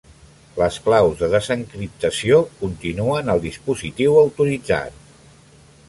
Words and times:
Les 0.59 0.77
claus 0.85 1.19
de 1.19 1.29
desencriptació 1.33 2.41
continuen 2.63 3.31
al 3.35 3.45
dispositiu 3.47 4.19
autoritzat. 4.27 4.99